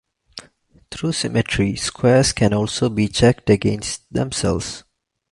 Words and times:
Through 0.89 1.11
symmetry 1.11 1.75
squares 1.75 2.33
can 2.33 2.55
also 2.55 2.89
be 2.89 3.07
checked 3.07 3.51
against 3.51 4.11
themselves. 4.11 4.83